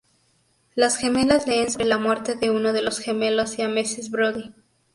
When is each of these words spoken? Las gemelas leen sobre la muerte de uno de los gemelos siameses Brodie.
Las 0.73 0.97
gemelas 0.97 1.45
leen 1.45 1.69
sobre 1.69 1.85
la 1.85 1.99
muerte 1.99 2.33
de 2.33 2.49
uno 2.49 2.73
de 2.73 2.81
los 2.81 2.97
gemelos 2.97 3.51
siameses 3.51 4.09
Brodie. 4.09 4.51